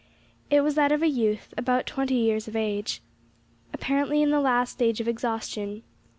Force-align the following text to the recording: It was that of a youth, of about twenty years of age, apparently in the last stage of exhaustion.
It 0.49 0.61
was 0.61 0.73
that 0.73 0.91
of 0.91 1.03
a 1.03 1.07
youth, 1.07 1.49
of 1.51 1.59
about 1.59 1.85
twenty 1.85 2.15
years 2.15 2.47
of 2.47 2.55
age, 2.55 3.03
apparently 3.71 4.23
in 4.23 4.31
the 4.31 4.41
last 4.41 4.71
stage 4.71 4.99
of 4.99 5.07
exhaustion. 5.07 5.83